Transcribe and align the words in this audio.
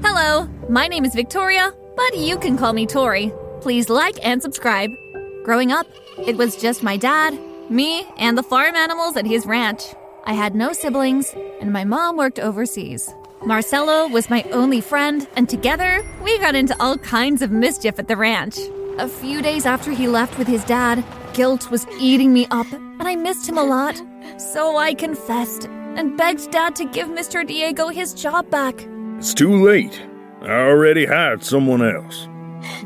Hello, 0.00 0.48
my 0.68 0.88
name 0.88 1.04
is 1.04 1.14
Victoria, 1.14 1.72
but 1.96 2.16
you 2.16 2.38
can 2.38 2.56
call 2.56 2.72
me 2.72 2.86
Tori. 2.86 3.32
Please 3.60 3.90
like 3.90 4.18
and 4.24 4.40
subscribe. 4.40 4.90
Growing 5.44 5.70
up, 5.70 5.86
it 6.18 6.36
was 6.36 6.56
just 6.56 6.82
my 6.82 6.96
dad, 6.96 7.38
me, 7.68 8.06
and 8.16 8.36
the 8.38 8.42
farm 8.42 8.74
animals 8.74 9.16
at 9.16 9.26
his 9.26 9.44
ranch. 9.44 9.82
I 10.24 10.32
had 10.32 10.54
no 10.54 10.72
siblings, 10.72 11.34
and 11.60 11.72
my 11.72 11.84
mom 11.84 12.16
worked 12.16 12.38
overseas. 12.38 13.12
Marcelo 13.44 14.08
was 14.08 14.30
my 14.30 14.42
only 14.52 14.80
friend, 14.80 15.28
and 15.36 15.48
together 15.48 16.02
we 16.22 16.38
got 16.38 16.54
into 16.54 16.80
all 16.80 16.96
kinds 16.96 17.42
of 17.42 17.50
mischief 17.50 17.98
at 17.98 18.08
the 18.08 18.16
ranch. 18.16 18.58
A 18.98 19.08
few 19.08 19.42
days 19.42 19.66
after 19.66 19.90
he 19.90 20.08
left 20.08 20.38
with 20.38 20.48
his 20.48 20.64
dad, 20.64 21.04
guilt 21.34 21.70
was 21.70 21.86
eating 22.00 22.32
me 22.32 22.46
up, 22.50 22.70
and 22.72 23.02
I 23.02 23.14
missed 23.14 23.48
him 23.48 23.58
a 23.58 23.64
lot. 23.64 24.00
So 24.38 24.78
I 24.78 24.94
confessed 24.94 25.66
and 25.66 26.16
begged 26.16 26.50
dad 26.50 26.74
to 26.76 26.86
give 26.86 27.08
Mr. 27.08 27.46
Diego 27.46 27.88
his 27.88 28.14
job 28.14 28.48
back. 28.50 28.86
It's 29.22 29.34
too 29.34 29.64
late. 29.64 30.02
I 30.40 30.50
already 30.50 31.06
hired 31.06 31.44
someone 31.44 31.80
else. 31.80 32.26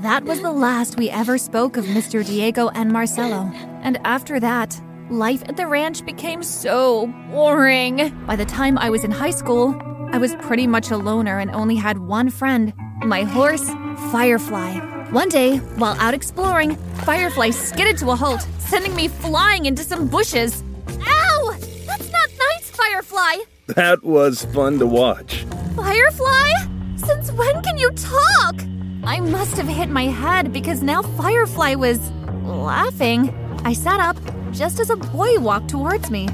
That 0.00 0.24
was 0.24 0.42
the 0.42 0.52
last 0.52 0.98
we 0.98 1.08
ever 1.08 1.38
spoke 1.38 1.78
of 1.78 1.86
Mr. 1.86 2.22
Diego 2.22 2.68
and 2.74 2.92
Marcelo. 2.92 3.50
And 3.80 3.98
after 4.04 4.38
that, 4.40 4.78
life 5.08 5.42
at 5.48 5.56
the 5.56 5.66
ranch 5.66 6.04
became 6.04 6.42
so 6.42 7.06
boring. 7.30 8.14
By 8.26 8.36
the 8.36 8.44
time 8.44 8.76
I 8.76 8.90
was 8.90 9.02
in 9.02 9.12
high 9.12 9.30
school, 9.30 9.80
I 10.12 10.18
was 10.18 10.34
pretty 10.34 10.66
much 10.66 10.90
a 10.90 10.98
loner 10.98 11.38
and 11.38 11.50
only 11.52 11.74
had 11.74 12.00
one 12.00 12.28
friend 12.28 12.74
my 13.02 13.22
horse, 13.22 13.66
Firefly. 14.12 14.74
One 15.12 15.30
day, 15.30 15.56
while 15.78 15.98
out 15.98 16.12
exploring, 16.12 16.76
Firefly 17.06 17.48
skidded 17.48 17.96
to 18.00 18.10
a 18.10 18.14
halt, 18.14 18.46
sending 18.58 18.94
me 18.94 19.08
flying 19.08 19.64
into 19.64 19.82
some 19.82 20.06
bushes. 20.06 20.62
Ow! 21.00 21.56
That's 21.86 22.12
not 22.12 22.28
nice, 22.38 22.70
Firefly! 22.72 23.36
That 23.68 24.04
was 24.04 24.44
fun 24.44 24.78
to 24.80 24.86
watch. 24.86 25.46
Firefly? 25.86 26.50
Since 26.96 27.30
when 27.30 27.62
can 27.62 27.78
you 27.78 27.92
talk? 27.92 28.56
I 29.04 29.20
must 29.20 29.56
have 29.56 29.68
hit 29.68 29.88
my 29.88 30.06
head 30.06 30.52
because 30.52 30.82
now 30.82 31.00
Firefly 31.00 31.76
was 31.76 32.10
laughing. 32.42 33.30
I 33.64 33.72
sat 33.72 34.00
up 34.00 34.16
just 34.50 34.80
as 34.80 34.90
a 34.90 34.96
boy 34.96 35.38
walked 35.38 35.70
towards 35.70 36.10
me. 36.10 36.28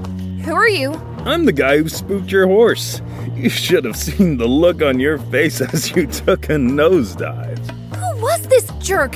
Who 0.46 0.54
are 0.54 0.70
you? 0.70 0.94
I'm 1.26 1.44
the 1.44 1.52
guy 1.52 1.76
who 1.76 1.90
spooked 1.90 2.32
your 2.32 2.46
horse. 2.46 3.02
You 3.34 3.50
should 3.50 3.84
have 3.84 3.96
seen 3.96 4.38
the 4.38 4.48
look 4.48 4.80
on 4.80 4.98
your 4.98 5.18
face 5.18 5.60
as 5.74 5.90
you 5.94 6.06
took 6.06 6.44
a 6.46 6.54
nosedive. 6.54 7.58
Who 7.94 8.22
was 8.22 8.40
this 8.48 8.70
jerk? 8.80 9.14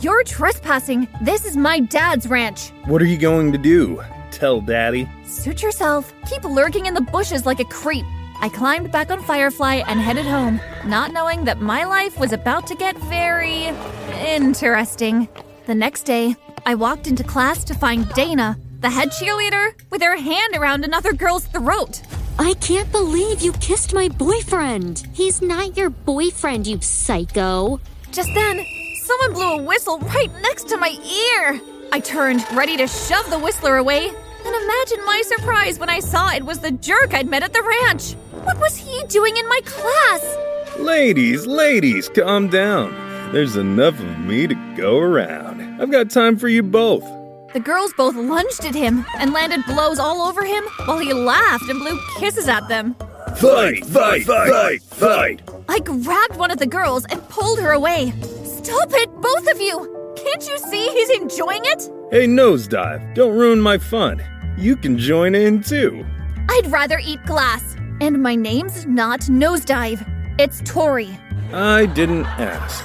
You're 0.00 0.22
trespassing. 0.22 1.08
This 1.22 1.46
is 1.46 1.56
my 1.56 1.80
dad's 1.80 2.26
ranch. 2.26 2.72
What 2.84 3.00
are 3.00 3.06
you 3.06 3.16
going 3.16 3.52
to 3.52 3.58
do? 3.58 4.02
Tell 4.32 4.60
Daddy? 4.60 5.08
Suit 5.24 5.62
yourself. 5.62 6.12
Keep 6.28 6.44
lurking 6.44 6.84
in 6.84 6.92
the 6.92 7.00
bushes 7.00 7.46
like 7.46 7.58
a 7.58 7.64
creep. 7.64 8.04
I 8.40 8.48
climbed 8.48 8.92
back 8.92 9.10
on 9.10 9.20
Firefly 9.22 9.82
and 9.88 9.98
headed 9.98 10.24
home, 10.24 10.60
not 10.84 11.12
knowing 11.12 11.44
that 11.44 11.60
my 11.60 11.84
life 11.84 12.18
was 12.20 12.32
about 12.32 12.68
to 12.68 12.76
get 12.76 12.96
very 12.96 13.64
interesting. 14.24 15.28
The 15.66 15.74
next 15.74 16.04
day, 16.04 16.36
I 16.64 16.76
walked 16.76 17.08
into 17.08 17.24
class 17.24 17.64
to 17.64 17.74
find 17.74 18.08
Dana, 18.10 18.56
the 18.80 18.90
head 18.90 19.10
cheerleader, 19.10 19.74
with 19.90 20.02
her 20.02 20.16
hand 20.16 20.54
around 20.54 20.84
another 20.84 21.12
girl's 21.12 21.46
throat. 21.46 22.00
I 22.38 22.54
can't 22.60 22.90
believe 22.92 23.42
you 23.42 23.52
kissed 23.54 23.92
my 23.92 24.08
boyfriend. 24.08 25.08
He's 25.12 25.42
not 25.42 25.76
your 25.76 25.90
boyfriend, 25.90 26.68
you 26.68 26.80
psycho. 26.80 27.80
Just 28.12 28.32
then, 28.34 28.64
someone 29.02 29.32
blew 29.32 29.52
a 29.54 29.62
whistle 29.62 29.98
right 29.98 30.30
next 30.42 30.68
to 30.68 30.76
my 30.76 30.90
ear. 30.90 31.60
I 31.90 31.98
turned, 31.98 32.46
ready 32.52 32.76
to 32.76 32.86
shove 32.86 33.28
the 33.30 33.38
whistler 33.40 33.78
away, 33.78 34.06
and 34.06 34.64
imagine 34.64 35.04
my 35.04 35.22
surprise 35.26 35.80
when 35.80 35.90
I 35.90 35.98
saw 35.98 36.30
it 36.32 36.44
was 36.44 36.60
the 36.60 36.70
jerk 36.70 37.14
I'd 37.14 37.26
met 37.26 37.42
at 37.42 37.52
the 37.52 37.62
ranch. 37.62 38.14
What 38.48 38.60
was 38.60 38.76
he 38.78 39.04
doing 39.08 39.36
in 39.36 39.46
my 39.46 39.60
class? 39.66 40.78
Ladies, 40.78 41.46
ladies, 41.46 42.08
calm 42.08 42.48
down. 42.48 42.94
There's 43.30 43.56
enough 43.56 44.00
of 44.00 44.18
me 44.20 44.46
to 44.46 44.54
go 44.74 44.98
around. 44.98 45.60
I've 45.82 45.90
got 45.90 46.08
time 46.08 46.38
for 46.38 46.48
you 46.48 46.62
both. 46.62 47.04
The 47.52 47.60
girls 47.60 47.92
both 47.92 48.16
lunged 48.16 48.64
at 48.64 48.74
him 48.74 49.04
and 49.18 49.34
landed 49.34 49.66
blows 49.66 49.98
all 49.98 50.22
over 50.22 50.46
him 50.46 50.64
while 50.86 50.98
he 50.98 51.12
laughed 51.12 51.68
and 51.68 51.78
blew 51.78 52.00
kisses 52.16 52.48
at 52.48 52.66
them. 52.68 52.94
Fight, 53.36 53.84
fight, 53.84 54.24
fight, 54.24 54.80
fight. 54.82 55.42
I 55.68 55.80
grabbed 55.80 56.36
one 56.36 56.50
of 56.50 56.56
the 56.56 56.66
girls 56.66 57.04
and 57.10 57.20
pulled 57.28 57.60
her 57.60 57.72
away. 57.72 58.14
Stop 58.44 58.88
it, 58.92 59.14
both 59.20 59.46
of 59.50 59.60
you! 59.60 60.14
Can't 60.16 60.48
you 60.48 60.56
see 60.56 60.88
he's 60.88 61.10
enjoying 61.10 61.60
it? 61.64 61.90
Hey, 62.10 62.26
Nosedive, 62.26 63.14
don't 63.14 63.36
ruin 63.36 63.60
my 63.60 63.76
fun. 63.76 64.24
You 64.56 64.74
can 64.74 64.96
join 64.96 65.34
in 65.34 65.62
too. 65.62 66.02
I'd 66.48 66.72
rather 66.72 66.98
eat 67.04 67.22
glass. 67.26 67.74
And 68.00 68.22
my 68.22 68.36
name's 68.36 68.86
not 68.86 69.22
Nosedive. 69.22 70.06
It's 70.38 70.62
Tori. 70.64 71.10
I 71.52 71.86
didn't 71.86 72.26
ask. 72.26 72.84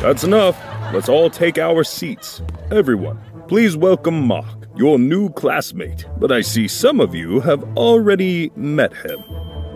That's 0.00 0.24
enough. 0.24 0.58
Let's 0.94 1.08
all 1.08 1.28
take 1.28 1.58
our 1.58 1.84
seats. 1.84 2.40
Everyone, 2.70 3.20
please 3.46 3.76
welcome 3.76 4.26
Mark, 4.26 4.46
your 4.74 4.98
new 4.98 5.28
classmate. 5.30 6.06
But 6.18 6.32
I 6.32 6.40
see 6.40 6.66
some 6.66 6.98
of 6.98 7.14
you 7.14 7.40
have 7.40 7.62
already 7.76 8.52
met 8.56 8.94
him. 8.94 9.22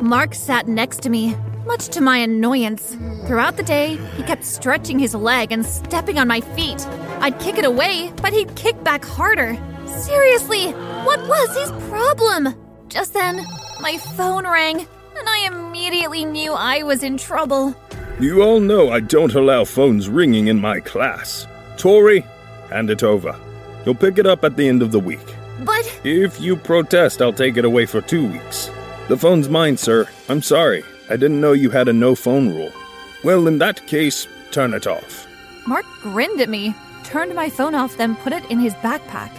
Mark 0.00 0.34
sat 0.34 0.68
next 0.68 1.02
to 1.02 1.10
me, 1.10 1.36
much 1.66 1.88
to 1.88 2.00
my 2.00 2.16
annoyance. 2.16 2.96
Throughout 3.26 3.58
the 3.58 3.62
day, 3.62 3.96
he 4.16 4.22
kept 4.22 4.44
stretching 4.44 4.98
his 4.98 5.14
leg 5.14 5.52
and 5.52 5.66
stepping 5.66 6.18
on 6.18 6.28
my 6.28 6.40
feet. 6.40 6.86
I'd 7.20 7.38
kick 7.40 7.58
it 7.58 7.66
away, 7.66 8.10
but 8.22 8.32
he'd 8.32 8.54
kick 8.56 8.82
back 8.84 9.04
harder. 9.04 9.58
Seriously, 9.86 10.70
what 11.04 11.20
was 11.28 11.56
his 11.58 11.70
problem? 11.90 12.54
Just 12.88 13.12
then, 13.12 13.44
my 13.80 13.96
phone 13.98 14.44
rang, 14.44 14.80
and 14.80 15.28
I 15.28 15.46
immediately 15.46 16.24
knew 16.24 16.52
I 16.52 16.82
was 16.82 17.02
in 17.02 17.16
trouble. 17.16 17.74
You 18.20 18.42
all 18.42 18.60
know 18.60 18.90
I 18.90 19.00
don't 19.00 19.34
allow 19.34 19.64
phones 19.64 20.08
ringing 20.08 20.48
in 20.48 20.60
my 20.60 20.80
class. 20.80 21.46
Tori, 21.76 22.20
hand 22.70 22.90
it 22.90 23.02
over. 23.02 23.38
You'll 23.84 23.94
pick 23.94 24.18
it 24.18 24.26
up 24.26 24.44
at 24.44 24.56
the 24.56 24.68
end 24.68 24.82
of 24.82 24.90
the 24.92 25.00
week. 25.00 25.34
But 25.60 26.00
If 26.04 26.40
you 26.40 26.56
protest, 26.56 27.22
I'll 27.22 27.32
take 27.32 27.56
it 27.56 27.64
away 27.64 27.86
for 27.86 28.00
two 28.00 28.26
weeks. 28.26 28.70
The 29.08 29.16
phone's 29.16 29.48
mine, 29.48 29.76
sir. 29.76 30.08
I'm 30.28 30.42
sorry. 30.42 30.82
I 31.08 31.16
didn't 31.16 31.40
know 31.40 31.52
you 31.52 31.70
had 31.70 31.88
a 31.88 31.92
no 31.92 32.14
phone 32.14 32.48
rule. 32.54 32.72
Well, 33.24 33.46
in 33.46 33.58
that 33.58 33.86
case, 33.86 34.26
turn 34.50 34.74
it 34.74 34.86
off. 34.86 35.26
Mark 35.66 35.86
grinned 36.02 36.40
at 36.40 36.48
me, 36.48 36.74
turned 37.04 37.34
my 37.34 37.48
phone 37.48 37.74
off, 37.74 37.96
then 37.96 38.16
put 38.16 38.32
it 38.32 38.48
in 38.50 38.58
his 38.58 38.74
backpack. 38.74 39.30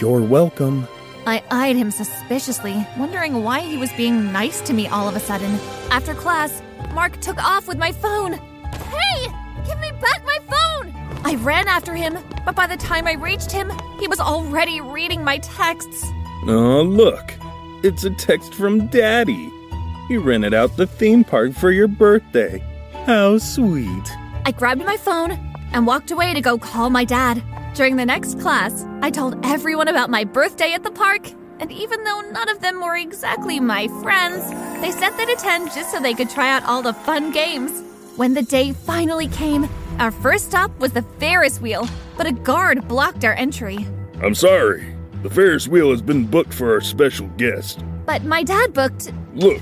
You're 0.00 0.22
welcome. 0.22 0.86
I 1.26 1.42
eyed 1.50 1.76
him 1.76 1.90
suspiciously, 1.90 2.86
wondering 2.98 3.42
why 3.42 3.60
he 3.60 3.78
was 3.78 3.92
being 3.94 4.32
nice 4.32 4.60
to 4.62 4.74
me 4.74 4.86
all 4.86 5.08
of 5.08 5.16
a 5.16 5.20
sudden. 5.20 5.58
After 5.90 6.14
class, 6.14 6.62
Mark 6.92 7.20
took 7.20 7.42
off 7.42 7.66
with 7.66 7.78
my 7.78 7.92
phone. 7.92 8.34
Hey! 8.34 9.28
Give 9.66 9.80
me 9.80 9.90
back 10.00 10.22
my 10.24 10.38
phone! 10.50 10.94
I 11.24 11.36
ran 11.36 11.66
after 11.66 11.94
him, 11.94 12.18
but 12.44 12.54
by 12.54 12.66
the 12.66 12.76
time 12.76 13.06
I 13.06 13.14
reached 13.14 13.50
him, 13.50 13.72
he 13.98 14.06
was 14.06 14.20
already 14.20 14.82
reading 14.82 15.24
my 15.24 15.38
texts. 15.38 16.04
Oh, 16.46 16.82
look. 16.82 17.32
It's 17.82 18.04
a 18.04 18.10
text 18.10 18.54
from 18.54 18.88
Daddy. 18.88 19.50
He 20.08 20.18
rented 20.18 20.52
out 20.52 20.76
the 20.76 20.86
theme 20.86 21.24
park 21.24 21.54
for 21.54 21.70
your 21.70 21.88
birthday. 21.88 22.62
How 23.06 23.38
sweet. 23.38 24.12
I 24.44 24.50
grabbed 24.50 24.84
my 24.84 24.98
phone 24.98 25.32
and 25.72 25.86
walked 25.86 26.10
away 26.10 26.34
to 26.34 26.40
go 26.42 26.58
call 26.58 26.90
my 26.90 27.04
dad. 27.04 27.42
During 27.74 27.96
the 27.96 28.06
next 28.06 28.38
class, 28.38 28.86
I 29.02 29.10
told 29.10 29.44
everyone 29.44 29.88
about 29.88 30.08
my 30.08 30.22
birthday 30.22 30.74
at 30.74 30.84
the 30.84 30.92
park, 30.92 31.28
and 31.58 31.72
even 31.72 32.04
though 32.04 32.20
none 32.20 32.48
of 32.48 32.60
them 32.60 32.80
were 32.80 32.96
exactly 32.96 33.58
my 33.58 33.88
friends, 34.00 34.48
they 34.80 34.92
said 34.92 35.10
they'd 35.16 35.28
attend 35.28 35.72
just 35.72 35.90
so 35.90 35.98
they 35.98 36.14
could 36.14 36.30
try 36.30 36.50
out 36.50 36.62
all 36.66 36.82
the 36.82 36.92
fun 36.92 37.32
games. 37.32 37.82
When 38.14 38.32
the 38.32 38.42
day 38.42 38.72
finally 38.72 39.26
came, 39.26 39.68
our 39.98 40.12
first 40.12 40.44
stop 40.46 40.70
was 40.78 40.92
the 40.92 41.02
Ferris 41.18 41.60
wheel, 41.60 41.88
but 42.16 42.28
a 42.28 42.32
guard 42.32 42.86
blocked 42.86 43.24
our 43.24 43.34
entry. 43.34 43.84
I'm 44.22 44.36
sorry. 44.36 44.94
The 45.24 45.30
Ferris 45.30 45.66
wheel 45.66 45.90
has 45.90 46.00
been 46.00 46.26
booked 46.26 46.54
for 46.54 46.74
our 46.74 46.80
special 46.80 47.26
guest. 47.38 47.84
But 48.06 48.22
my 48.22 48.44
dad 48.44 48.72
booked. 48.72 49.12
Look, 49.34 49.60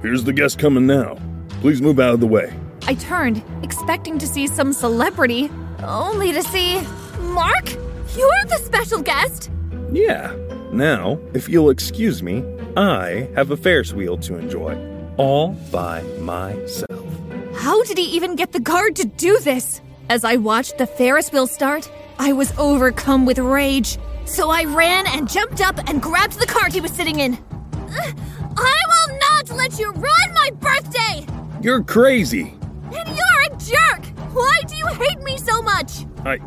here's 0.00 0.24
the 0.24 0.32
guest 0.32 0.58
coming 0.58 0.86
now. 0.86 1.18
Please 1.60 1.82
move 1.82 2.00
out 2.00 2.14
of 2.14 2.20
the 2.20 2.26
way. 2.26 2.50
I 2.86 2.94
turned, 2.94 3.44
expecting 3.62 4.18
to 4.20 4.26
see 4.26 4.46
some 4.46 4.72
celebrity, 4.72 5.50
only 5.82 6.32
to 6.32 6.42
see. 6.42 6.80
Mark? 7.32 7.72
You're 8.16 8.44
the 8.46 8.60
special 8.62 9.00
guest? 9.02 9.50
Yeah. 9.92 10.34
Now, 10.72 11.18
if 11.34 11.48
you'll 11.48 11.70
excuse 11.70 12.22
me, 12.22 12.44
I 12.76 13.28
have 13.34 13.50
a 13.50 13.56
Ferris 13.56 13.92
wheel 13.92 14.16
to 14.18 14.36
enjoy. 14.36 14.76
All 15.16 15.48
by 15.70 16.02
myself. 16.20 17.06
How 17.56 17.82
did 17.84 17.98
he 17.98 18.04
even 18.04 18.36
get 18.36 18.52
the 18.52 18.60
guard 18.60 18.96
to 18.96 19.04
do 19.04 19.38
this? 19.40 19.80
As 20.08 20.24
I 20.24 20.36
watched 20.36 20.78
the 20.78 20.86
Ferris 20.86 21.30
wheel 21.32 21.46
start, 21.46 21.90
I 22.18 22.32
was 22.32 22.52
overcome 22.58 23.26
with 23.26 23.38
rage. 23.38 23.98
So 24.24 24.50
I 24.50 24.64
ran 24.64 25.06
and 25.08 25.28
jumped 25.28 25.60
up 25.60 25.78
and 25.88 26.00
grabbed 26.00 26.38
the 26.38 26.46
cart 26.46 26.72
he 26.72 26.80
was 26.80 26.92
sitting 26.92 27.20
in. 27.20 27.34
Uh, 27.34 28.12
I 28.56 28.76
will 28.92 29.18
not 29.18 29.50
let 29.56 29.78
you 29.78 29.92
ruin 29.92 30.34
my 30.34 30.50
birthday! 30.60 31.26
You're 31.60 31.82
crazy. 31.82 32.54
And 32.94 33.08
you're 33.08 33.42
a 33.46 33.56
jerk! 33.58 34.06
Why 34.32 34.60
do 34.66 34.76
you 34.76 34.86
hate 34.86 35.20
me 35.20 35.36
so 35.38 35.60
much? 35.62 36.06
I 36.24 36.38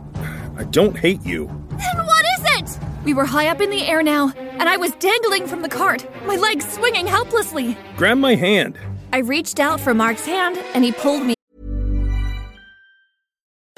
I 0.57 0.63
don't 0.63 0.97
hate 0.97 1.25
you. 1.25 1.47
Then 1.69 2.05
what 2.05 2.25
is 2.39 2.73
it? 2.73 2.79
We 3.03 3.13
were 3.13 3.25
high 3.25 3.47
up 3.47 3.59
in 3.59 3.69
the 3.69 3.85
air 3.85 4.01
now, 4.01 4.31
and 4.35 4.69
I 4.69 4.77
was 4.77 4.95
dangling 4.95 5.47
from 5.47 5.61
the 5.61 5.69
cart, 5.69 6.05
my 6.25 6.37
legs 6.37 6.67
swinging 6.67 7.07
helplessly. 7.07 7.77
Grab 7.97 8.17
my 8.17 8.35
hand. 8.35 8.77
I 9.11 9.19
reached 9.19 9.59
out 9.59 9.79
for 9.79 9.93
Mark's 9.93 10.25
hand, 10.25 10.57
and 10.73 10.83
he 10.83 10.91
pulled 10.91 11.25
me. 11.25 11.35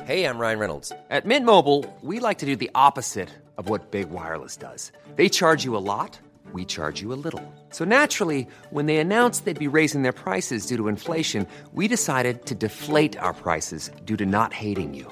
Hey, 0.05 0.23
I'm 0.25 0.37
Ryan 0.37 0.59
Reynolds. 0.59 0.93
At 1.09 1.25
Mint 1.25 1.45
Mobile, 1.45 1.85
we 2.01 2.19
like 2.19 2.37
to 2.37 2.45
do 2.45 2.55
the 2.55 2.71
opposite 2.75 3.29
of 3.57 3.69
what 3.69 3.91
Big 3.91 4.09
Wireless 4.09 4.55
does. 4.55 4.91
They 5.15 5.29
charge 5.29 5.65
you 5.65 5.75
a 5.75 5.83
lot, 5.83 6.19
we 6.53 6.63
charge 6.63 7.01
you 7.01 7.11
a 7.11 7.19
little. 7.25 7.41
So 7.71 7.85
naturally, 7.85 8.47
when 8.69 8.85
they 8.85 8.97
announced 8.97 9.45
they'd 9.45 9.59
be 9.59 9.67
raising 9.67 10.03
their 10.03 10.13
prices 10.13 10.67
due 10.67 10.77
to 10.77 10.87
inflation, 10.87 11.47
we 11.73 11.87
decided 11.87 12.45
to 12.45 12.55
deflate 12.55 13.17
our 13.17 13.33
prices 13.33 13.91
due 14.05 14.15
to 14.17 14.25
not 14.25 14.53
hating 14.53 14.93
you. 14.93 15.11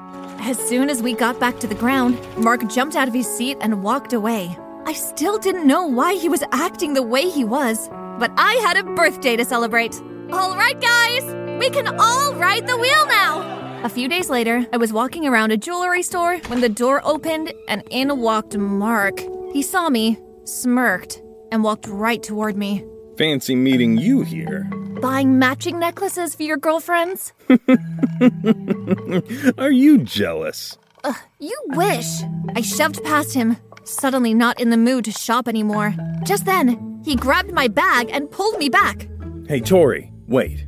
As 0.43 0.57
soon 0.57 0.89
as 0.89 1.03
we 1.03 1.13
got 1.13 1.39
back 1.39 1.59
to 1.59 1.67
the 1.67 1.75
ground, 1.75 2.19
Mark 2.35 2.67
jumped 2.67 2.95
out 2.95 3.07
of 3.07 3.13
his 3.13 3.27
seat 3.27 3.57
and 3.61 3.83
walked 3.83 4.11
away. 4.11 4.57
I 4.87 4.93
still 4.93 5.37
didn't 5.37 5.67
know 5.67 5.85
why 5.85 6.15
he 6.15 6.29
was 6.29 6.43
acting 6.51 6.95
the 6.95 7.03
way 7.03 7.29
he 7.29 7.43
was, 7.43 7.89
but 8.17 8.31
I 8.37 8.53
had 8.55 8.75
a 8.75 8.83
birthday 8.83 9.35
to 9.35 9.45
celebrate. 9.45 10.01
All 10.31 10.55
right, 10.57 10.79
guys, 10.81 11.23
we 11.59 11.69
can 11.69 11.87
all 11.87 12.33
ride 12.33 12.65
the 12.65 12.75
wheel 12.75 13.05
now. 13.07 13.83
A 13.83 13.89
few 13.89 14.07
days 14.09 14.31
later, 14.31 14.65
I 14.73 14.77
was 14.77 14.91
walking 14.91 15.27
around 15.27 15.51
a 15.51 15.57
jewelry 15.57 16.01
store 16.01 16.39
when 16.47 16.59
the 16.59 16.69
door 16.69 17.01
opened 17.05 17.53
and 17.67 17.83
in 17.91 18.19
walked 18.19 18.57
Mark. 18.57 19.19
He 19.53 19.61
saw 19.61 19.89
me, 19.89 20.17
smirked, 20.45 21.21
and 21.51 21.63
walked 21.63 21.87
right 21.87 22.21
toward 22.21 22.57
me. 22.57 22.83
Fancy 23.15 23.55
meeting 23.55 23.95
you 23.95 24.21
here. 24.23 24.67
Buying 25.01 25.39
matching 25.39 25.79
necklaces 25.79 26.35
for 26.35 26.43
your 26.43 26.57
girlfriends? 26.57 27.33
Are 29.57 29.71
you 29.71 29.97
jealous? 29.97 30.77
Ugh, 31.03 31.15
you 31.39 31.59
wish. 31.69 32.21
I 32.55 32.61
shoved 32.61 33.03
past 33.03 33.33
him, 33.33 33.57
suddenly 33.83 34.35
not 34.35 34.59
in 34.61 34.69
the 34.69 34.77
mood 34.77 35.05
to 35.05 35.11
shop 35.11 35.47
anymore. 35.47 35.95
Just 36.23 36.45
then, 36.45 37.01
he 37.03 37.15
grabbed 37.15 37.51
my 37.51 37.67
bag 37.67 38.11
and 38.11 38.29
pulled 38.29 38.59
me 38.59 38.69
back. 38.69 39.07
Hey, 39.47 39.59
Tori, 39.59 40.13
wait. 40.27 40.67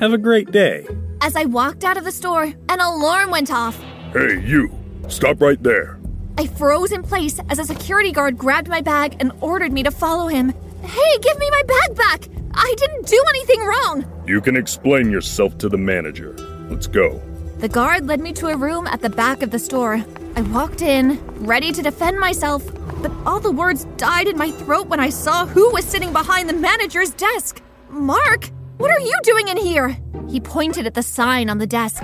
Have 0.00 0.12
a 0.12 0.18
great 0.18 0.50
day. 0.50 0.84
As 1.20 1.36
I 1.36 1.44
walked 1.44 1.84
out 1.84 1.96
of 1.96 2.02
the 2.02 2.10
store, 2.10 2.52
an 2.68 2.80
alarm 2.80 3.30
went 3.30 3.52
off. 3.52 3.80
Hey, 4.12 4.40
you. 4.44 4.76
Stop 5.08 5.40
right 5.40 5.62
there. 5.62 6.00
I 6.36 6.48
froze 6.48 6.90
in 6.90 7.04
place 7.04 7.38
as 7.48 7.60
a 7.60 7.64
security 7.64 8.10
guard 8.10 8.36
grabbed 8.36 8.68
my 8.68 8.80
bag 8.80 9.16
and 9.20 9.30
ordered 9.40 9.72
me 9.72 9.84
to 9.84 9.92
follow 9.92 10.26
him. 10.26 10.52
Hey, 10.82 11.18
give 11.22 11.38
me 11.38 11.48
my 11.50 11.62
bag 11.62 11.96
back! 11.96 12.37
I 12.60 12.74
didn't 12.76 13.06
do 13.06 13.22
anything 13.28 13.60
wrong! 13.60 14.24
You 14.26 14.40
can 14.40 14.56
explain 14.56 15.10
yourself 15.10 15.56
to 15.58 15.68
the 15.68 15.78
manager. 15.78 16.32
Let's 16.68 16.88
go. 16.88 17.22
The 17.58 17.68
guard 17.68 18.06
led 18.06 18.20
me 18.20 18.32
to 18.34 18.48
a 18.48 18.56
room 18.56 18.86
at 18.88 19.00
the 19.00 19.10
back 19.10 19.42
of 19.42 19.52
the 19.52 19.58
store. 19.60 20.04
I 20.34 20.42
walked 20.42 20.82
in, 20.82 21.18
ready 21.46 21.70
to 21.70 21.82
defend 21.82 22.18
myself, 22.18 22.64
but 23.00 23.12
all 23.24 23.38
the 23.38 23.52
words 23.52 23.84
died 23.96 24.26
in 24.26 24.36
my 24.36 24.50
throat 24.50 24.88
when 24.88 24.98
I 24.98 25.08
saw 25.08 25.46
who 25.46 25.70
was 25.72 25.84
sitting 25.84 26.12
behind 26.12 26.48
the 26.48 26.52
manager's 26.52 27.10
desk. 27.10 27.62
Mark, 27.90 28.50
what 28.78 28.90
are 28.90 29.00
you 29.00 29.14
doing 29.22 29.48
in 29.48 29.56
here? 29.56 29.96
He 30.28 30.40
pointed 30.40 30.84
at 30.86 30.94
the 30.94 31.02
sign 31.02 31.48
on 31.48 31.58
the 31.58 31.66
desk. 31.66 32.02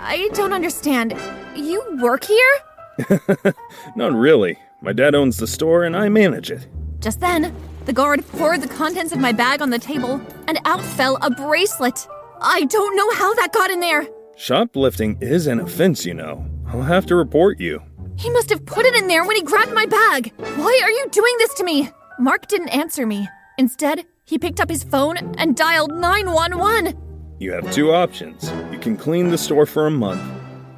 I 0.00 0.30
don't 0.34 0.52
understand. 0.52 1.14
You 1.56 1.82
work 2.00 2.24
here? 2.24 3.54
Not 3.96 4.12
really. 4.12 4.58
My 4.80 4.92
dad 4.92 5.16
owns 5.16 5.36
the 5.36 5.46
store 5.46 5.82
and 5.82 5.96
I 5.96 6.08
manage 6.08 6.50
it. 6.50 6.68
Just 7.00 7.20
then, 7.20 7.54
the 7.86 7.92
guard 7.92 8.26
poured 8.32 8.60
the 8.60 8.68
contents 8.68 9.12
of 9.12 9.18
my 9.18 9.32
bag 9.32 9.62
on 9.62 9.70
the 9.70 9.78
table, 9.78 10.20
and 10.46 10.58
out 10.64 10.82
fell 10.82 11.18
a 11.22 11.30
bracelet. 11.30 12.06
I 12.40 12.64
don't 12.64 12.96
know 12.96 13.10
how 13.12 13.32
that 13.34 13.52
got 13.52 13.70
in 13.70 13.80
there. 13.80 14.06
Shoplifting 14.36 15.18
is 15.20 15.46
an 15.46 15.60
offense, 15.60 16.04
you 16.04 16.12
know. 16.12 16.44
I'll 16.66 16.82
have 16.82 17.06
to 17.06 17.16
report 17.16 17.60
you. 17.60 17.80
He 18.16 18.28
must 18.30 18.50
have 18.50 18.66
put 18.66 18.86
it 18.86 18.96
in 18.96 19.06
there 19.06 19.24
when 19.24 19.36
he 19.36 19.42
grabbed 19.42 19.72
my 19.72 19.86
bag. 19.86 20.32
Why 20.36 20.80
are 20.82 20.90
you 20.90 21.06
doing 21.10 21.34
this 21.38 21.54
to 21.54 21.64
me? 21.64 21.88
Mark 22.18 22.48
didn't 22.48 22.70
answer 22.70 23.06
me. 23.06 23.28
Instead, 23.56 24.04
he 24.24 24.38
picked 24.38 24.60
up 24.60 24.68
his 24.68 24.82
phone 24.82 25.16
and 25.38 25.56
dialed 25.56 25.94
911. 25.94 26.98
You 27.38 27.52
have 27.52 27.70
two 27.72 27.92
options. 27.92 28.50
You 28.72 28.78
can 28.78 28.96
clean 28.96 29.28
the 29.28 29.38
store 29.38 29.66
for 29.66 29.86
a 29.86 29.90
month, 29.90 30.22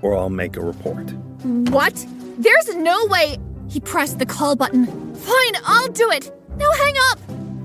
or 0.02 0.16
I'll 0.16 0.30
make 0.30 0.56
a 0.56 0.60
report. 0.60 1.10
What? 1.70 2.06
There's 2.38 2.74
no 2.76 3.06
way. 3.06 3.38
He 3.68 3.80
pressed 3.80 4.18
the 4.18 4.26
call 4.26 4.56
button. 4.56 4.86
Fine, 5.14 5.52
I'll 5.64 5.88
do 5.88 6.10
it. 6.10 6.30
Now 6.58 6.72
hang 6.72 6.94
up. 7.10 7.18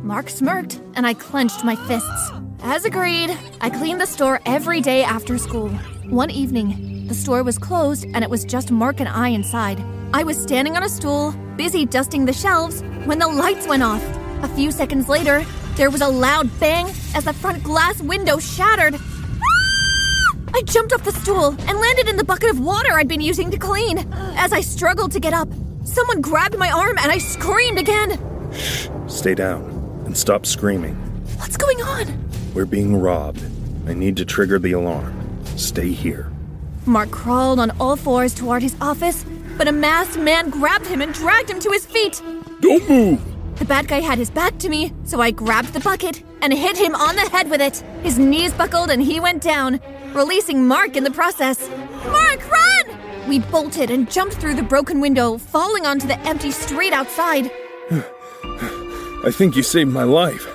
Mark 0.04 0.30
smirked, 0.30 0.80
and 0.96 1.08
I 1.08 1.14
clenched 1.16 1.64
my 1.64 1.76
fists. 1.76 2.32
As 2.62 2.86
agreed, 2.86 3.36
I 3.60 3.70
cleaned 3.70 4.00
the 4.00 4.06
store 4.06 4.40
every 4.46 4.82
day 4.82 5.04
after 5.04 5.38
school. 5.38 5.70
One 6.10 6.30
evening, 6.30 7.08
the 7.08 7.16
store 7.16 7.44
was 7.44 7.58
closed 7.58 8.06
and 8.14 8.24
it 8.24 8.30
was 8.30 8.46
just 8.46 8.72
Mark 8.72 9.00
and 9.00 9.10
I 9.10 9.30
inside. 9.30 9.84
I 10.14 10.24
was 10.24 10.42
standing 10.42 10.78
on 10.78 10.84
a 10.84 10.90
stool, 10.90 11.32
busy 11.58 11.86
dusting 11.86 12.26
the 12.26 12.34
shelves, 12.34 12.82
when 13.06 13.20
the 13.20 13.28
lights 13.28 13.68
went 13.68 13.84
off. 13.84 14.04
A 14.44 14.48
few 14.50 14.72
seconds 14.72 15.10
later, 15.10 15.44
there 15.76 15.90
was 15.90 16.02
a 16.02 16.08
loud 16.08 16.50
bang 16.60 16.86
as 17.16 17.26
the 17.26 17.34
front 17.34 17.64
glass 17.64 18.02
window 18.02 18.38
shattered. 18.38 18.96
Ah! 18.96 20.36
I 20.54 20.62
jumped 20.62 20.94
off 20.94 21.04
the 21.04 21.12
stool 21.12 21.48
and 21.48 21.80
landed 21.80 22.08
in 22.08 22.16
the 22.16 22.24
bucket 22.24 22.52
of 22.52 22.60
water 22.60 22.94
I'd 22.94 23.08
been 23.08 23.22
using 23.22 23.50
to 23.52 23.58
clean. 23.58 23.98
As 24.38 24.54
I 24.54 24.62
struggled 24.62 25.12
to 25.14 25.20
get 25.20 25.34
up, 25.34 25.50
someone 25.84 26.22
grabbed 26.22 26.58
my 26.58 26.72
arm 26.72 26.98
and 27.00 27.12
I 27.12 27.18
screamed 27.18 27.80
again. 27.80 28.12
Stay 29.07 29.36
down 29.36 29.63
and 30.05 30.17
stop 30.17 30.45
screaming. 30.45 30.95
What's 31.38 31.57
going 31.57 31.81
on? 31.81 32.29
We're 32.53 32.65
being 32.65 32.95
robbed. 32.95 33.43
I 33.88 33.93
need 33.93 34.17
to 34.17 34.25
trigger 34.25 34.60
the 34.60 34.74
alarm. 34.74 35.13
Stay 35.57 35.91
here. 35.91 36.31
Mark 36.86 37.12
crawled 37.12 37.60
on 37.60 37.72
all 37.79 37.95
fours 37.95 38.33
toward 38.33 38.62
his 38.62 38.75
office, 38.81 39.25
but 39.57 39.67
a 39.67 39.72
masked 39.72 40.17
man 40.17 40.50
grabbed 40.50 40.86
him 40.86 41.01
and 41.01 41.13
dragged 41.13 41.50
him 41.50 41.60
to 41.60 41.72
his 41.72 41.86
feet. 41.86 42.22
Don't 42.62 42.88
move! 42.89 43.22
The 43.57 43.65
bad 43.65 43.88
guy 43.88 44.01
had 44.01 44.17
his 44.17 44.29
back 44.29 44.57
to 44.60 44.69
me, 44.69 44.93
so 45.03 45.22
I 45.22 45.31
grabbed 45.31 45.74
the 45.74 45.79
bucket 45.79 46.24
and 46.41 46.53
hit 46.53 46.77
him 46.77 46.95
on 46.95 47.15
the 47.15 47.29
head 47.29 47.50
with 47.50 47.62
it. 47.62 47.77
His 48.03 48.19
knees 48.19 48.53
buckled 48.53 48.89
and 48.89 49.01
he 49.01 49.19
went 49.19 49.41
down, 49.41 49.79
releasing 50.13 50.67
Mark 50.67 50.98
in 50.98 51.03
the 51.03 51.12
process. 51.12 51.69
Mark, 52.05 52.51
run! 52.51 53.27
We 53.27 53.39
bolted 53.39 53.89
and 53.89 54.12
jumped 54.12 54.36
through 54.36 54.55
the 54.55 54.63
broken 54.63 55.00
window, 55.00 55.38
falling 55.38 55.86
onto 55.86 56.07
the 56.07 56.19
empty 56.22 56.51
street 56.51 56.93
outside. 56.93 57.51
I 58.44 59.32
think 59.32 59.56
you 59.56 59.64
saved 59.64 59.92
my 59.92 60.04
life. 60.04 60.46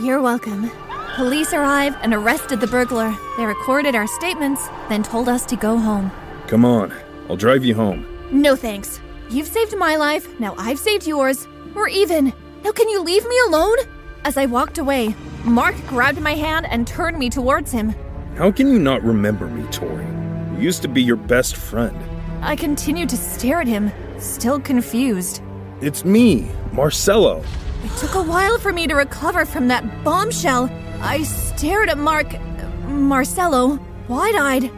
You're 0.00 0.20
welcome. 0.20 0.70
Police 1.16 1.52
arrived 1.52 1.98
and 2.02 2.14
arrested 2.14 2.60
the 2.60 2.66
burglar. 2.66 3.14
They 3.36 3.44
recorded 3.44 3.94
our 3.94 4.06
statements, 4.06 4.68
then 4.88 5.02
told 5.02 5.28
us 5.28 5.44
to 5.46 5.56
go 5.56 5.76
home. 5.76 6.10
Come 6.46 6.64
on, 6.64 6.92
I'll 7.28 7.36
drive 7.36 7.64
you 7.64 7.74
home. 7.74 8.06
No 8.30 8.56
thanks. 8.56 9.00
You've 9.28 9.48
saved 9.48 9.76
my 9.76 9.96
life, 9.96 10.40
now 10.40 10.54
I've 10.56 10.78
saved 10.78 11.06
yours. 11.06 11.46
We're 11.74 11.88
even. 11.88 12.32
Now 12.64 12.72
can 12.72 12.88
you 12.88 13.02
leave 13.02 13.26
me 13.26 13.36
alone? 13.46 13.76
As 14.24 14.36
I 14.36 14.46
walked 14.46 14.78
away, 14.78 15.14
Mark 15.44 15.74
grabbed 15.86 16.20
my 16.20 16.34
hand 16.34 16.66
and 16.70 16.86
turned 16.86 17.18
me 17.18 17.28
towards 17.28 17.72
him. 17.72 17.94
How 18.36 18.50
can 18.50 18.70
you 18.70 18.78
not 18.78 19.02
remember 19.02 19.46
me, 19.48 19.66
Tori? 19.70 20.06
You 20.54 20.60
used 20.60 20.82
to 20.82 20.88
be 20.88 21.02
your 21.02 21.16
best 21.16 21.56
friend. 21.56 21.96
I 22.40 22.56
continued 22.56 23.08
to 23.10 23.16
stare 23.16 23.60
at 23.60 23.68
him, 23.68 23.90
still 24.18 24.60
confused. 24.60 25.42
It's 25.82 26.04
me, 26.04 26.48
Marcello. 26.70 27.42
It 27.82 27.96
took 27.98 28.14
a 28.14 28.22
while 28.22 28.56
for 28.56 28.72
me 28.72 28.86
to 28.86 28.94
recover 28.94 29.44
from 29.44 29.66
that 29.66 30.04
bombshell. 30.04 30.70
I 31.00 31.24
stared 31.24 31.88
at 31.88 31.98
Mark. 31.98 32.38
Marcello, 32.84 33.80
wide 34.06 34.36
eyed. 34.36 34.70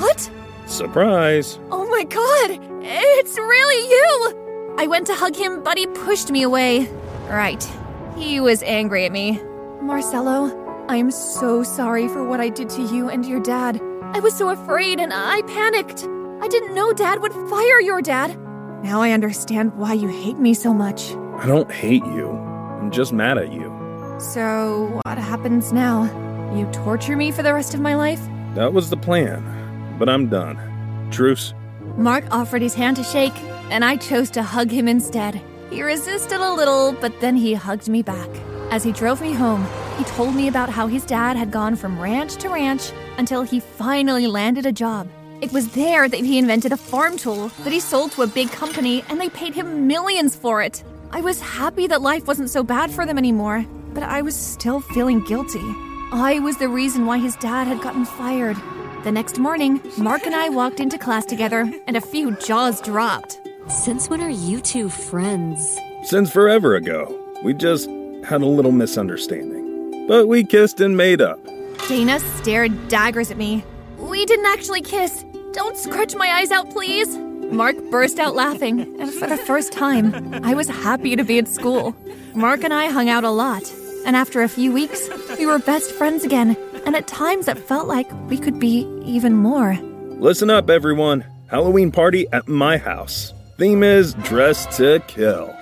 What? 0.00 0.28
Surprise. 0.66 1.60
Oh 1.70 1.88
my 1.88 2.02
god! 2.02 2.58
It's 2.82 3.38
really 3.38 3.88
you! 3.88 4.74
I 4.76 4.88
went 4.88 5.06
to 5.06 5.14
hug 5.14 5.36
him, 5.36 5.62
but 5.62 5.78
he 5.78 5.86
pushed 5.86 6.32
me 6.32 6.42
away. 6.42 6.88
Right. 7.28 7.62
He 8.16 8.40
was 8.40 8.64
angry 8.64 9.04
at 9.04 9.12
me. 9.12 9.40
Marcello, 9.80 10.86
I 10.88 10.96
am 10.96 11.12
so 11.12 11.62
sorry 11.62 12.08
for 12.08 12.24
what 12.24 12.40
I 12.40 12.48
did 12.48 12.68
to 12.70 12.82
you 12.82 13.08
and 13.10 13.24
your 13.24 13.38
dad. 13.38 13.80
I 14.02 14.18
was 14.18 14.34
so 14.34 14.48
afraid 14.48 14.98
and 14.98 15.12
I 15.12 15.42
panicked. 15.42 16.04
I 16.42 16.48
didn't 16.48 16.74
know 16.74 16.92
dad 16.92 17.22
would 17.22 17.32
fire 17.48 17.80
your 17.80 18.02
dad. 18.02 18.36
Now 18.82 19.02
I 19.02 19.10
understand 19.10 19.74
why 19.74 19.92
you 19.94 20.08
hate 20.08 20.38
me 20.38 20.54
so 20.54 20.72
much. 20.72 21.12
I 21.38 21.46
don't 21.46 21.70
hate 21.70 22.04
you. 22.04 22.30
I'm 22.30 22.90
just 22.90 23.12
mad 23.12 23.38
at 23.38 23.52
you. 23.52 23.74
So, 24.20 25.00
what 25.04 25.18
happens 25.18 25.72
now? 25.72 26.04
You 26.54 26.66
torture 26.72 27.16
me 27.16 27.30
for 27.30 27.42
the 27.42 27.52
rest 27.54 27.74
of 27.74 27.80
my 27.80 27.94
life? 27.94 28.20
That 28.54 28.72
was 28.72 28.88
the 28.90 28.96
plan, 28.96 29.96
but 29.98 30.08
I'm 30.08 30.28
done. 30.28 30.56
Truce. 31.10 31.54
Mark 31.96 32.24
offered 32.30 32.62
his 32.62 32.74
hand 32.74 32.96
to 32.96 33.04
shake, 33.04 33.36
and 33.70 33.84
I 33.84 33.96
chose 33.96 34.30
to 34.30 34.42
hug 34.42 34.70
him 34.70 34.88
instead. 34.88 35.40
He 35.70 35.82
resisted 35.82 36.40
a 36.40 36.52
little, 36.52 36.92
but 36.92 37.20
then 37.20 37.36
he 37.36 37.54
hugged 37.54 37.88
me 37.88 38.02
back. 38.02 38.28
As 38.70 38.84
he 38.84 38.92
drove 38.92 39.20
me 39.20 39.32
home, 39.32 39.66
he 39.96 40.04
told 40.04 40.34
me 40.34 40.48
about 40.48 40.68
how 40.70 40.86
his 40.86 41.04
dad 41.04 41.36
had 41.36 41.50
gone 41.50 41.76
from 41.76 42.00
ranch 42.00 42.36
to 42.36 42.48
ranch 42.48 42.92
until 43.18 43.42
he 43.42 43.60
finally 43.60 44.26
landed 44.26 44.66
a 44.66 44.72
job. 44.72 45.08
It 45.40 45.52
was 45.52 45.68
there 45.68 46.08
that 46.08 46.18
he 46.18 46.36
invented 46.36 46.72
a 46.72 46.76
farm 46.76 47.16
tool 47.16 47.48
that 47.62 47.72
he 47.72 47.78
sold 47.78 48.10
to 48.12 48.22
a 48.22 48.26
big 48.26 48.50
company, 48.50 49.04
and 49.08 49.20
they 49.20 49.28
paid 49.28 49.54
him 49.54 49.86
millions 49.86 50.34
for 50.34 50.62
it. 50.62 50.82
I 51.12 51.20
was 51.20 51.40
happy 51.40 51.86
that 51.86 52.02
life 52.02 52.26
wasn't 52.26 52.50
so 52.50 52.64
bad 52.64 52.90
for 52.90 53.06
them 53.06 53.18
anymore, 53.18 53.64
but 53.94 54.02
I 54.02 54.20
was 54.20 54.34
still 54.34 54.80
feeling 54.80 55.20
guilty. 55.20 55.62
I 56.10 56.40
was 56.42 56.56
the 56.56 56.68
reason 56.68 57.06
why 57.06 57.18
his 57.18 57.36
dad 57.36 57.68
had 57.68 57.80
gotten 57.80 58.04
fired. 58.04 58.56
The 59.04 59.12
next 59.12 59.38
morning, 59.38 59.80
Mark 59.96 60.26
and 60.26 60.34
I 60.34 60.48
walked 60.48 60.80
into 60.80 60.98
class 60.98 61.24
together, 61.24 61.72
and 61.86 61.96
a 61.96 62.00
few 62.00 62.32
jaws 62.38 62.80
dropped. 62.80 63.38
Since 63.68 64.10
when 64.10 64.20
are 64.20 64.28
you 64.28 64.60
two 64.60 64.88
friends? 64.88 65.78
Since 66.02 66.32
forever 66.32 66.74
ago. 66.74 67.14
We 67.44 67.54
just 67.54 67.88
had 68.24 68.42
a 68.42 68.46
little 68.46 68.72
misunderstanding. 68.72 70.06
But 70.08 70.26
we 70.26 70.42
kissed 70.42 70.80
and 70.80 70.96
made 70.96 71.20
up. 71.20 71.38
Dana 71.86 72.18
stared 72.18 72.88
daggers 72.88 73.30
at 73.30 73.36
me. 73.36 73.62
We 73.98 74.26
didn't 74.26 74.46
actually 74.46 74.82
kiss. 74.82 75.24
Don't 75.58 75.76
scratch 75.76 76.14
my 76.14 76.28
eyes 76.34 76.52
out, 76.52 76.70
please. 76.70 77.18
Mark 77.50 77.74
burst 77.90 78.20
out 78.20 78.36
laughing, 78.36 78.78
and 79.00 79.12
for 79.12 79.26
the 79.26 79.36
first 79.36 79.72
time, 79.72 80.32
I 80.44 80.54
was 80.54 80.68
happy 80.68 81.16
to 81.16 81.24
be 81.24 81.36
at 81.40 81.48
school. 81.48 81.96
Mark 82.32 82.62
and 82.62 82.72
I 82.72 82.86
hung 82.86 83.08
out 83.08 83.24
a 83.24 83.30
lot, 83.30 83.64
and 84.06 84.14
after 84.14 84.42
a 84.42 84.48
few 84.48 84.72
weeks, 84.72 85.08
we 85.36 85.46
were 85.46 85.58
best 85.58 85.90
friends 85.90 86.22
again, 86.22 86.56
and 86.86 86.94
at 86.94 87.08
times 87.08 87.48
it 87.48 87.58
felt 87.58 87.88
like 87.88 88.08
we 88.30 88.38
could 88.38 88.60
be 88.60 88.86
even 89.04 89.34
more. 89.34 89.76
Listen 90.20 90.48
up, 90.48 90.70
everyone. 90.70 91.24
Halloween 91.48 91.90
party 91.90 92.28
at 92.32 92.46
my 92.46 92.76
house. 92.76 93.34
Theme 93.56 93.82
is 93.82 94.14
Dress 94.14 94.64
to 94.76 95.02
Kill. 95.08 95.52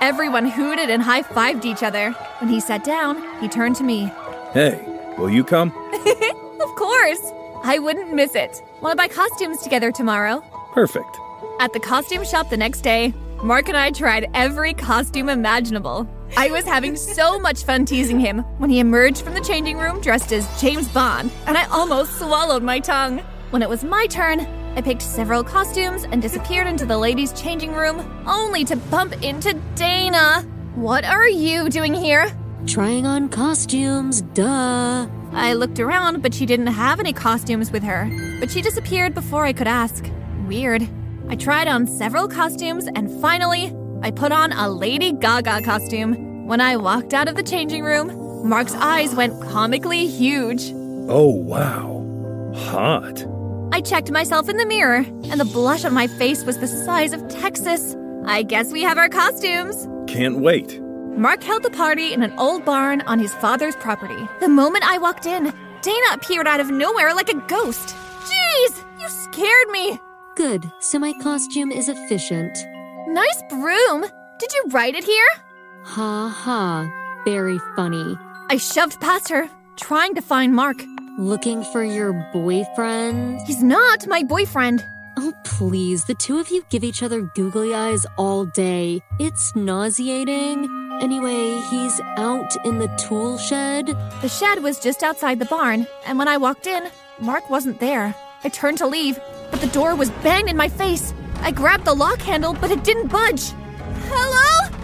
Everyone 0.00 0.48
hooted 0.48 0.90
and 0.90 1.00
high 1.00 1.22
fived 1.22 1.64
each 1.64 1.84
other. 1.84 2.10
When 2.40 2.50
he 2.50 2.58
sat 2.58 2.82
down, 2.82 3.22
he 3.40 3.46
turned 3.46 3.76
to 3.76 3.84
me. 3.84 4.10
Hey, 4.52 4.84
will 5.16 5.30
you 5.30 5.44
come? 5.44 5.70
Of 6.60 6.74
course! 6.76 7.20
I 7.66 7.78
wouldn't 7.78 8.12
miss 8.12 8.34
it. 8.34 8.62
Want 8.84 8.98
to 8.98 9.02
buy 9.02 9.08
costumes 9.08 9.62
together 9.62 9.90
tomorrow? 9.90 10.44
Perfect. 10.74 11.16
At 11.58 11.72
the 11.72 11.80
costume 11.80 12.22
shop 12.22 12.50
the 12.50 12.58
next 12.58 12.82
day, 12.82 13.14
Mark 13.42 13.68
and 13.68 13.78
I 13.78 13.90
tried 13.90 14.28
every 14.34 14.74
costume 14.74 15.30
imaginable. 15.30 16.06
I 16.36 16.50
was 16.50 16.66
having 16.66 16.94
so 16.94 17.38
much 17.38 17.64
fun 17.64 17.86
teasing 17.86 18.20
him 18.20 18.40
when 18.58 18.68
he 18.68 18.80
emerged 18.80 19.22
from 19.22 19.32
the 19.32 19.40
changing 19.40 19.78
room 19.78 20.02
dressed 20.02 20.34
as 20.34 20.60
James 20.60 20.86
Bond, 20.88 21.32
and 21.46 21.56
I 21.56 21.64
almost 21.68 22.18
swallowed 22.18 22.62
my 22.62 22.78
tongue. 22.78 23.20
When 23.52 23.62
it 23.62 23.70
was 23.70 23.84
my 23.84 24.06
turn, 24.06 24.40
I 24.76 24.82
picked 24.82 25.00
several 25.00 25.42
costumes 25.42 26.04
and 26.04 26.20
disappeared 26.20 26.66
into 26.66 26.84
the 26.84 26.98
ladies' 26.98 27.32
changing 27.32 27.72
room, 27.72 28.04
only 28.26 28.66
to 28.66 28.76
bump 28.76 29.14
into 29.24 29.54
Dana. 29.76 30.42
What 30.74 31.06
are 31.06 31.26
you 31.26 31.70
doing 31.70 31.94
here? 31.94 32.30
Trying 32.66 33.06
on 33.06 33.30
costumes, 33.30 34.20
duh. 34.20 35.06
I 35.34 35.54
looked 35.54 35.80
around, 35.80 36.22
but 36.22 36.32
she 36.32 36.46
didn't 36.46 36.68
have 36.68 37.00
any 37.00 37.12
costumes 37.12 37.72
with 37.72 37.82
her. 37.82 38.08
But 38.40 38.50
she 38.50 38.62
disappeared 38.62 39.14
before 39.14 39.44
I 39.44 39.52
could 39.52 39.66
ask. 39.66 40.08
Weird. 40.46 40.88
I 41.28 41.36
tried 41.36 41.68
on 41.68 41.86
several 41.86 42.28
costumes, 42.28 42.86
and 42.94 43.10
finally, 43.20 43.74
I 44.02 44.10
put 44.10 44.30
on 44.30 44.52
a 44.52 44.68
Lady 44.68 45.12
Gaga 45.12 45.62
costume. 45.62 46.46
When 46.46 46.60
I 46.60 46.76
walked 46.76 47.14
out 47.14 47.26
of 47.26 47.34
the 47.34 47.42
changing 47.42 47.82
room, 47.82 48.48
Mark's 48.48 48.74
eyes 48.74 49.14
went 49.14 49.42
comically 49.50 50.06
huge. 50.06 50.72
Oh, 51.08 51.34
wow. 51.34 52.52
Hot. 52.54 53.26
I 53.72 53.80
checked 53.80 54.10
myself 54.10 54.48
in 54.48 54.56
the 54.56 54.66
mirror, 54.66 55.04
and 55.24 55.40
the 55.40 55.44
blush 55.46 55.84
on 55.84 55.92
my 55.94 56.06
face 56.06 56.44
was 56.44 56.58
the 56.58 56.68
size 56.68 57.12
of 57.12 57.26
Texas. 57.28 57.96
I 58.26 58.42
guess 58.42 58.70
we 58.70 58.82
have 58.82 58.98
our 58.98 59.08
costumes. 59.08 59.88
Can't 60.06 60.38
wait. 60.38 60.80
Mark 61.16 61.44
held 61.44 61.62
the 61.62 61.70
party 61.70 62.12
in 62.12 62.24
an 62.24 62.36
old 62.38 62.64
barn 62.64 63.00
on 63.02 63.20
his 63.20 63.32
father's 63.34 63.76
property. 63.76 64.28
The 64.40 64.48
moment 64.48 64.84
I 64.84 64.98
walked 64.98 65.26
in, 65.26 65.44
Dana 65.80 66.06
appeared 66.12 66.48
out 66.48 66.58
of 66.58 66.70
nowhere 66.70 67.14
like 67.14 67.28
a 67.28 67.40
ghost. 67.46 67.94
Jeez, 68.24 68.84
you 69.00 69.08
scared 69.08 69.68
me. 69.68 69.98
Good, 70.34 70.64
so 70.80 70.98
my 70.98 71.12
costume 71.22 71.70
is 71.70 71.88
efficient. 71.88 72.58
Nice 73.06 73.42
broom. 73.48 74.04
Did 74.38 74.52
you 74.52 74.64
write 74.70 74.96
it 74.96 75.04
here? 75.04 75.26
Ha 75.84 76.28
ha, 76.28 77.22
very 77.24 77.60
funny. 77.76 78.18
I 78.50 78.56
shoved 78.56 79.00
past 79.00 79.28
her, 79.28 79.48
trying 79.76 80.16
to 80.16 80.20
find 80.20 80.52
Mark. 80.52 80.82
Looking 81.16 81.62
for 81.62 81.84
your 81.84 82.12
boyfriend? 82.32 83.40
He's 83.46 83.62
not 83.62 84.08
my 84.08 84.24
boyfriend. 84.24 84.84
Oh, 85.16 85.32
please, 85.44 86.04
the 86.04 86.14
two 86.14 86.38
of 86.38 86.50
you 86.50 86.64
give 86.70 86.82
each 86.82 87.02
other 87.02 87.22
googly 87.22 87.72
eyes 87.72 88.04
all 88.18 88.44
day. 88.46 89.00
It's 89.20 89.54
nauseating. 89.54 90.68
Anyway, 91.00 91.60
he's 91.70 92.00
out 92.16 92.50
in 92.64 92.78
the 92.78 92.88
tool 92.98 93.38
shed. 93.38 93.86
The 94.22 94.28
shed 94.28 94.62
was 94.62 94.80
just 94.80 95.04
outside 95.04 95.38
the 95.38 95.44
barn, 95.44 95.86
and 96.04 96.18
when 96.18 96.26
I 96.26 96.36
walked 96.36 96.66
in, 96.66 96.88
Mark 97.20 97.48
wasn't 97.48 97.78
there. 97.78 98.12
I 98.42 98.48
turned 98.48 98.78
to 98.78 98.88
leave, 98.88 99.20
but 99.52 99.60
the 99.60 99.68
door 99.68 99.94
was 99.94 100.10
banged 100.22 100.50
in 100.50 100.56
my 100.56 100.68
face. 100.68 101.14
I 101.40 101.52
grabbed 101.52 101.84
the 101.84 101.94
lock 101.94 102.20
handle, 102.20 102.54
but 102.54 102.72
it 102.72 102.82
didn't 102.82 103.08
budge. 103.08 103.52
Hello? 104.08 104.76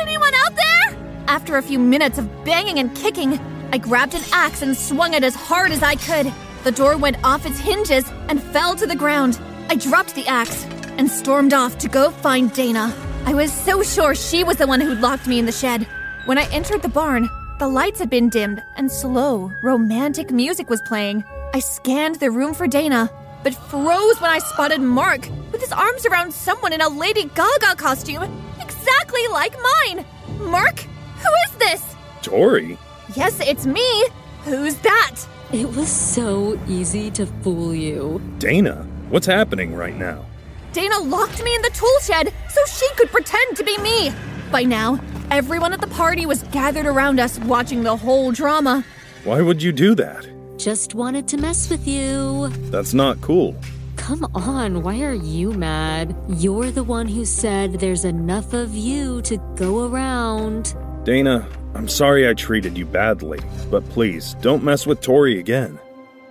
Anyone 0.00 0.34
out 0.46 0.54
there? 0.54 1.24
After 1.26 1.56
a 1.56 1.62
few 1.62 1.80
minutes 1.80 2.18
of 2.18 2.44
banging 2.44 2.78
and 2.78 2.94
kicking, 2.94 3.40
I 3.72 3.78
grabbed 3.78 4.14
an 4.14 4.22
axe 4.32 4.62
and 4.62 4.76
swung 4.76 5.14
it 5.14 5.24
as 5.24 5.34
hard 5.34 5.72
as 5.72 5.82
I 5.82 5.96
could. 5.96 6.32
The 6.62 6.72
door 6.72 6.96
went 6.96 7.16
off 7.24 7.46
its 7.46 7.58
hinges 7.58 8.08
and 8.28 8.40
fell 8.40 8.76
to 8.76 8.86
the 8.86 8.94
ground. 8.94 9.40
I 9.68 9.76
dropped 9.76 10.14
the 10.14 10.26
axe 10.26 10.64
and 10.98 11.10
stormed 11.10 11.52
off 11.54 11.78
to 11.78 11.88
go 11.88 12.10
find 12.10 12.52
Dana. 12.52 12.94
I 13.24 13.34
was 13.34 13.52
so 13.52 13.82
sure 13.82 14.14
she 14.14 14.44
was 14.44 14.56
the 14.56 14.66
one 14.66 14.80
who'd 14.80 15.00
locked 15.00 15.26
me 15.26 15.38
in 15.38 15.46
the 15.46 15.52
shed. 15.52 15.86
When 16.26 16.38
I 16.38 16.48
entered 16.52 16.82
the 16.82 16.88
barn, 16.88 17.28
the 17.58 17.68
lights 17.68 17.98
had 17.98 18.10
been 18.10 18.28
dimmed 18.28 18.62
and 18.76 18.90
slow, 18.90 19.52
romantic 19.62 20.30
music 20.30 20.68
was 20.68 20.82
playing. 20.82 21.24
I 21.54 21.60
scanned 21.60 22.16
the 22.16 22.30
room 22.30 22.54
for 22.54 22.66
Dana, 22.66 23.10
but 23.42 23.54
froze 23.54 24.20
when 24.20 24.30
I 24.30 24.38
spotted 24.38 24.80
Mark 24.80 25.28
with 25.52 25.60
his 25.60 25.72
arms 25.72 26.06
around 26.06 26.32
someone 26.32 26.72
in 26.72 26.80
a 26.80 26.88
Lady 26.88 27.24
Gaga 27.24 27.76
costume, 27.76 28.24
exactly 28.60 29.26
like 29.28 29.54
mine. 29.86 30.04
Mark, 30.40 30.80
who 30.80 31.30
is 31.46 31.56
this? 31.58 31.94
Tori? 32.22 32.78
Yes, 33.14 33.38
it's 33.40 33.66
me. 33.66 34.06
Who's 34.44 34.76
that? 34.76 35.16
It 35.52 35.68
was 35.76 35.88
so 35.88 36.58
easy 36.68 37.10
to 37.12 37.26
fool 37.26 37.74
you. 37.74 38.20
Dana? 38.38 38.86
What's 39.12 39.26
happening 39.26 39.74
right 39.74 39.94
now? 39.94 40.24
Dana 40.72 40.98
locked 41.00 41.44
me 41.44 41.54
in 41.54 41.60
the 41.60 41.68
tool 41.74 41.98
shed 42.00 42.32
so 42.48 42.60
she 42.64 42.88
could 42.94 43.10
pretend 43.10 43.58
to 43.58 43.62
be 43.62 43.76
me. 43.76 44.10
By 44.50 44.62
now, 44.62 44.98
everyone 45.30 45.74
at 45.74 45.82
the 45.82 45.86
party 45.88 46.24
was 46.24 46.44
gathered 46.44 46.86
around 46.86 47.20
us 47.20 47.38
watching 47.40 47.82
the 47.82 47.94
whole 47.94 48.32
drama. 48.32 48.82
Why 49.24 49.42
would 49.42 49.62
you 49.62 49.70
do 49.70 49.94
that? 49.96 50.26
Just 50.56 50.94
wanted 50.94 51.28
to 51.28 51.36
mess 51.36 51.68
with 51.68 51.86
you. 51.86 52.48
That's 52.70 52.94
not 52.94 53.20
cool. 53.20 53.54
Come 53.96 54.24
on, 54.34 54.82
why 54.82 55.02
are 55.02 55.12
you 55.12 55.52
mad? 55.52 56.16
You're 56.30 56.70
the 56.70 56.82
one 56.82 57.06
who 57.06 57.26
said 57.26 57.80
there's 57.80 58.06
enough 58.06 58.54
of 58.54 58.74
you 58.74 59.20
to 59.22 59.36
go 59.56 59.84
around. 59.84 60.74
Dana, 61.04 61.46
I'm 61.74 61.86
sorry 61.86 62.26
I 62.26 62.32
treated 62.32 62.78
you 62.78 62.86
badly, 62.86 63.40
but 63.70 63.86
please 63.90 64.36
don't 64.40 64.64
mess 64.64 64.86
with 64.86 65.02
Tori 65.02 65.38
again. 65.38 65.78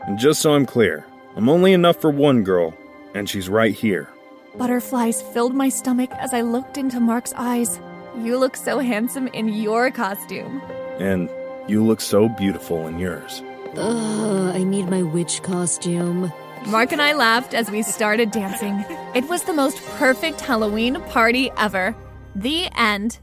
And 0.07 0.17
just 0.17 0.41
so 0.41 0.55
I'm 0.55 0.65
clear, 0.65 1.05
I'm 1.35 1.47
only 1.49 1.73
enough 1.73 2.01
for 2.01 2.09
one 2.09 2.43
girl, 2.43 2.73
and 3.13 3.29
she's 3.29 3.47
right 3.47 3.73
here. 3.73 4.09
Butterflies 4.57 5.21
filled 5.21 5.53
my 5.53 5.69
stomach 5.69 6.11
as 6.19 6.33
I 6.33 6.41
looked 6.41 6.77
into 6.77 6.99
Mark's 6.99 7.33
eyes. 7.37 7.79
You 8.17 8.37
look 8.37 8.57
so 8.57 8.79
handsome 8.79 9.27
in 9.27 9.47
your 9.47 9.91
costume. 9.91 10.61
And 10.99 11.29
you 11.67 11.85
look 11.85 12.01
so 12.01 12.27
beautiful 12.27 12.85
in 12.87 12.99
yours. 12.99 13.41
Ugh, 13.77 14.55
I 14.55 14.63
need 14.63 14.89
my 14.89 15.03
witch 15.03 15.41
costume. 15.41 16.33
Mark 16.67 16.91
and 16.91 17.01
I 17.01 17.13
laughed 17.13 17.53
as 17.53 17.71
we 17.71 17.81
started 17.81 18.31
dancing. 18.31 18.83
It 19.15 19.27
was 19.29 19.43
the 19.43 19.53
most 19.53 19.81
perfect 19.97 20.41
Halloween 20.41 21.01
party 21.03 21.49
ever. 21.57 21.95
The 22.35 22.67
end. 22.77 23.19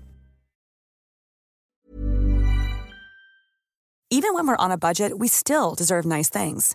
Even 4.11 4.33
when 4.33 4.47
we're 4.47 4.57
on 4.57 4.73
a 4.73 4.79
budget, 4.79 5.19
we 5.19 5.29
still 5.29 5.75
deserve 5.75 6.07
nice 6.07 6.31
things. 6.31 6.75